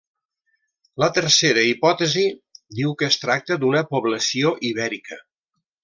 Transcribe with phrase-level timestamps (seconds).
[1.03, 2.23] La tercera hipòtesi
[2.81, 5.21] diu que es tracta d’una població ibèrica.